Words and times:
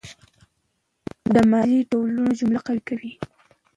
د 1.33 1.35
ماضي 1.51 1.79
ډولونه 1.89 2.31
جمله 2.39 2.59
قوي 2.67 2.79
کوي. 2.87 3.13